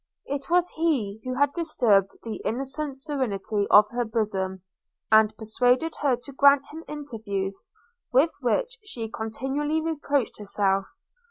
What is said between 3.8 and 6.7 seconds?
her bosom– and persuaded her to grant